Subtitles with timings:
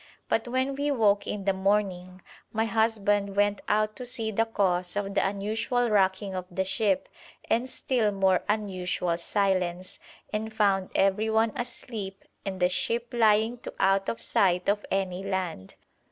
[0.27, 4.95] But when we woke in the morning, my husband went out to see the cause
[4.95, 7.07] of the unusual rocking of the ship
[7.51, 9.99] and still more unusual silence,
[10.33, 15.75] and found everyone asleep and the ship lying to out of sight of any land.